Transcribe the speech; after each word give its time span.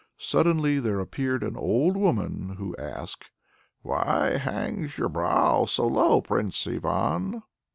Suddenly 0.17 0.79
there 0.79 0.99
appeared 0.99 1.43
an 1.43 1.55
old 1.55 1.95
woman, 1.95 2.55
who 2.57 2.75
asked: 2.77 3.29
"Why 3.83 4.37
hangs 4.37 4.97
your 4.97 5.09
brow 5.09 5.65
so 5.65 5.85
low, 5.85 6.21
Prince 6.21 6.65
Ivan?" 6.65 7.43